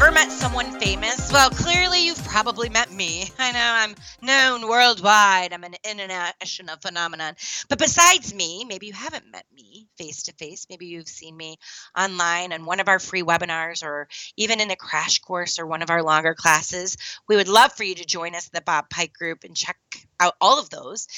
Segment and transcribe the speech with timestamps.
[0.00, 1.32] ever met someone famous?
[1.32, 3.24] Well, clearly you've probably met me.
[3.36, 5.52] I know I'm known worldwide.
[5.52, 7.34] I'm an international phenomenon.
[7.68, 10.68] But besides me, maybe you haven't met me face to face.
[10.70, 11.58] Maybe you've seen me
[11.98, 14.06] online in one of our free webinars or
[14.36, 16.96] even in a crash course or one of our longer classes.
[17.28, 19.78] We would love for you to join us the Bob Pike group and check
[20.20, 21.08] out all of those.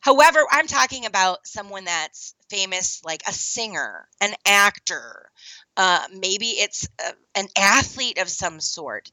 [0.00, 5.30] However, I'm talking about someone that's famous, like a singer, an actor,
[5.76, 9.10] uh, maybe it's a, an athlete of some sort.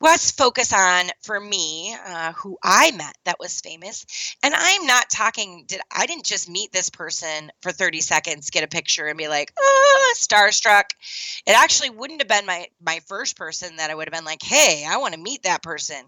[0.00, 4.06] Let's focus on, for me, uh, who I met that was famous.
[4.42, 8.64] And I'm not talking, did I didn't just meet this person for 30 seconds, get
[8.64, 10.92] a picture, and be like, ah, starstruck.
[11.46, 14.42] It actually wouldn't have been my my first person that I would have been like,
[14.42, 16.02] hey, I want to meet that person.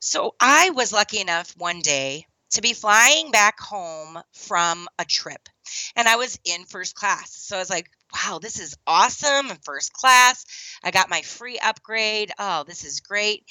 [0.00, 5.48] So I was lucky enough one day to be flying back home from a trip.
[5.96, 7.30] And I was in first class.
[7.32, 9.50] So I was like, wow, this is awesome.
[9.50, 10.44] I'm first class.
[10.82, 12.32] I got my free upgrade.
[12.38, 13.44] Oh, this is great.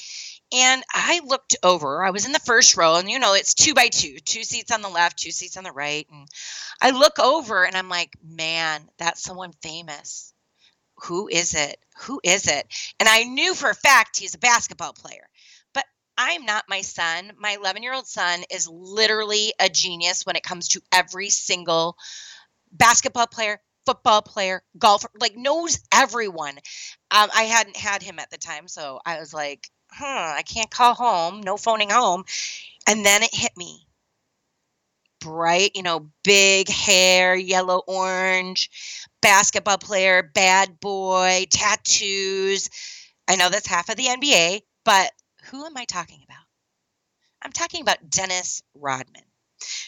[0.52, 2.04] And I looked over.
[2.04, 4.72] I was in the first row, and you know, it's two by two, two seats
[4.72, 6.08] on the left, two seats on the right.
[6.12, 6.28] And
[6.82, 10.34] I look over and I'm like, man, that's someone famous.
[11.04, 11.78] Who is it?
[12.00, 12.68] Who is it?
[13.00, 15.28] And I knew for a fact he's a basketball player.
[16.22, 17.32] I'm not my son.
[17.38, 21.96] My 11 year old son is literally a genius when it comes to every single
[22.74, 26.58] basketball player, football player, golfer, like knows everyone.
[27.10, 30.70] Um, I hadn't had him at the time, so I was like, huh, I can't
[30.70, 32.26] call home, no phoning home.
[32.86, 33.88] And then it hit me.
[35.22, 38.70] Bright, you know, big hair, yellow, orange,
[39.22, 42.70] basketball player, bad boy, tattoos.
[43.26, 45.14] I know that's half of the NBA, but
[45.50, 46.44] who am I talking about?
[47.42, 49.24] I'm talking about Dennis Rodman.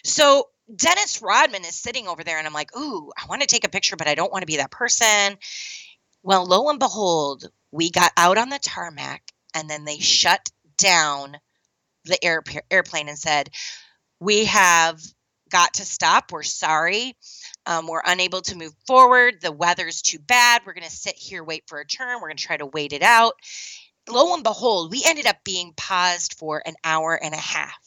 [0.03, 3.65] So Dennis Rodman is sitting over there, and I'm like, ooh, I want to take
[3.65, 5.37] a picture, but I don't want to be that person.
[6.23, 9.23] Well, lo and behold, we got out on the tarmac,
[9.53, 11.37] and then they shut down
[12.05, 13.49] the air, airplane and said,
[14.19, 14.99] We have
[15.49, 16.31] got to stop.
[16.31, 17.15] We're sorry.
[17.65, 19.41] Um, we're unable to move forward.
[19.41, 20.61] The weather's too bad.
[20.65, 22.15] We're going to sit here, wait for a turn.
[22.15, 23.33] We're going to try to wait it out.
[24.09, 27.77] Lo and behold, we ended up being paused for an hour and a half.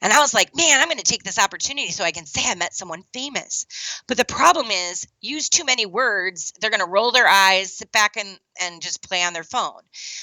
[0.00, 2.42] And I was like, man, I'm going to take this opportunity so I can say
[2.44, 3.66] I met someone famous.
[4.06, 7.90] But the problem is, use too many words, they're going to roll their eyes, sit
[7.90, 9.80] back and, and just play on their phone.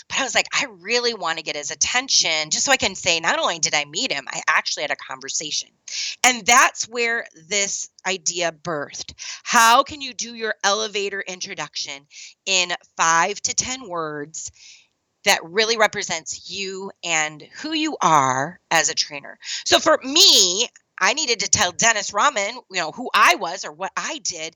[0.07, 2.95] But I was like, I really want to get his attention just so I can
[2.95, 5.69] say, not only did I meet him, I actually had a conversation.
[6.23, 9.13] And that's where this idea birthed.
[9.43, 12.07] How can you do your elevator introduction
[12.45, 14.51] in five to 10 words?
[15.25, 19.37] That really represents you and who you are as a trainer.
[19.65, 20.67] So for me,
[21.03, 24.55] I needed to tell Dennis Rodman, you know, who I was or what I did.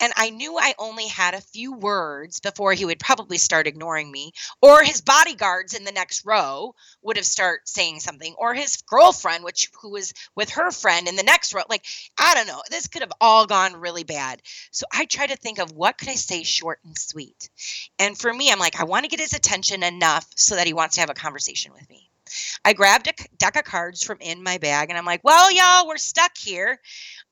[0.00, 4.10] And I knew I only had a few words before he would probably start ignoring
[4.10, 8.82] me, or his bodyguards in the next row would have start saying something, or his
[8.88, 11.62] girlfriend, which who was with her friend in the next row.
[11.70, 11.84] Like,
[12.18, 12.62] I don't know.
[12.70, 14.42] This could have all gone really bad.
[14.72, 17.48] So I try to think of what could I say short and sweet.
[18.00, 20.72] And for me, I'm like, I want to get his attention enough so that he
[20.72, 22.10] wants to have a conversation with me.
[22.64, 25.88] I grabbed a deck of cards from in my bag and I'm like, well, y'all,
[25.88, 26.80] we're stuck here.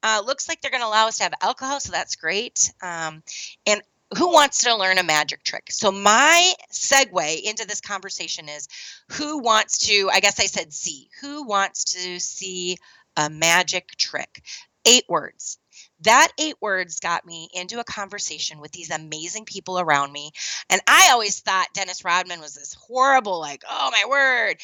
[0.02, 2.72] Uh, looks like they're going to allow us to have alcohol, so that's great.
[2.82, 3.22] Um,
[3.66, 3.82] and
[4.16, 5.70] who wants to learn a magic trick?
[5.70, 8.68] So my segue into this conversation is
[9.10, 12.76] who wants to, I guess I said see, who wants to see
[13.16, 14.42] a magic trick?
[14.84, 15.58] Eight words.
[16.00, 20.32] That eight words got me into a conversation with these amazing people around me.
[20.70, 24.56] And I always thought Dennis Rodman was this horrible, like, oh my word.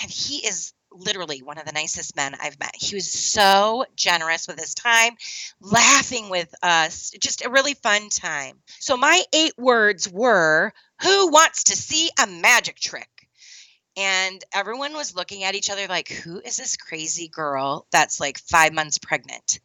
[0.00, 2.74] And he is literally one of the nicest men I've met.
[2.74, 5.14] He was so generous with his time,
[5.60, 8.58] laughing with us, just a really fun time.
[8.78, 13.17] So, my eight words were Who wants to see a magic trick?
[13.98, 18.38] And everyone was looking at each other like who is this crazy girl that's like
[18.38, 19.58] five months pregnant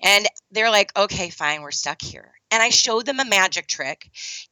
[0.00, 4.08] and they're like okay fine we're stuck here and i showed them a magic trick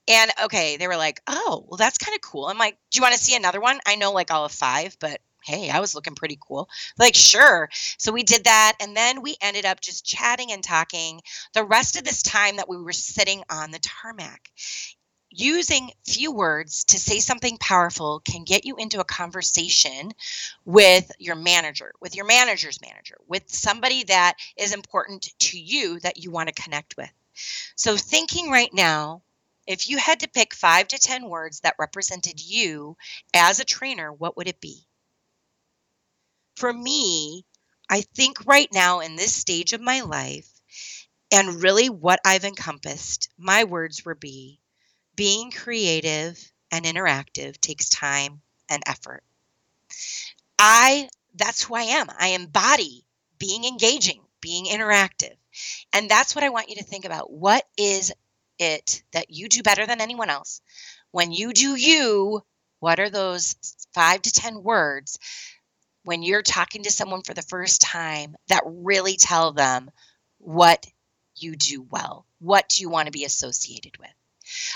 [0.09, 3.03] and okay they were like oh well that's kind of cool i'm like do you
[3.03, 5.95] want to see another one i know like all of five but hey, I was
[5.95, 6.69] looking pretty cool.
[6.99, 7.71] Like, sure.
[7.97, 8.75] So we did that.
[8.79, 11.23] And then we ended up just chatting and talking
[11.55, 14.51] the rest of this time that we were sitting on the tarmac
[15.31, 20.11] using few words to say something powerful can get you into a conversation
[20.65, 26.17] with your manager, with your manager's manager, with somebody that is important to you that
[26.19, 27.11] you want to connect with.
[27.77, 29.23] So, thinking right now,
[29.67, 32.97] if you had to pick five to 10 words that represented you
[33.33, 34.87] as a trainer, what would it be?
[36.57, 37.47] For me,
[37.89, 40.49] I think right now in this stage of my life,
[41.33, 44.60] and really what I've encompassed, my words would be
[45.21, 48.41] being creative, and interactive takes time
[48.71, 49.23] and effort.
[50.59, 52.07] I, that's who I am.
[52.19, 53.05] I embody
[53.39, 55.35] being engaging, being interactive.
[55.93, 57.31] And that's what I want you to think about.
[57.31, 58.15] What is
[58.59, 60.63] it that you do better than anyone else?
[61.11, 62.41] When you do you,
[62.79, 63.57] what are those
[63.93, 65.19] five to 10 words
[66.03, 69.91] when you're talking to someone for the first time that really tell them
[70.39, 70.87] what
[71.37, 72.25] you do well?
[72.39, 74.09] What do you want to be associated with?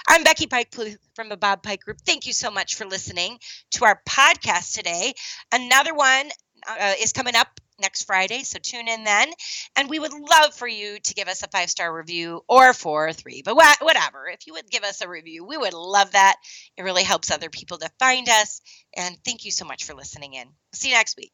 [0.06, 0.74] I'm Becky Pike
[1.14, 1.98] from the Bob Pike Group.
[2.04, 3.38] Thank you so much for listening
[3.72, 5.14] to our podcast today.
[5.52, 6.30] Another one
[6.66, 7.48] uh, is coming up
[7.80, 9.30] next Friday, so tune in then.
[9.76, 13.08] And we would love for you to give us a five star review or four
[13.08, 14.28] or three, but wh- whatever.
[14.28, 16.36] If you would give us a review, we would love that.
[16.76, 18.60] It really helps other people to find us.
[18.96, 20.48] And thank you so much for listening in.
[20.72, 21.32] See you next week.